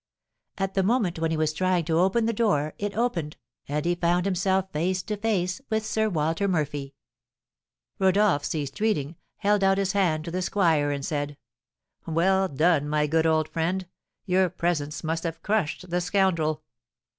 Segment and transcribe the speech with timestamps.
[0.57, 3.93] At the moment when he was trying to open the door, it opened, and he
[3.93, 6.95] found himself face to face with Sir Walter Murphy."
[7.99, 11.37] Rodolph ceased reading, held out his hand to the squire, and said:
[12.07, 13.85] "Well done, my good old friend;
[14.25, 16.63] your presence must have crushed the scoundrel!"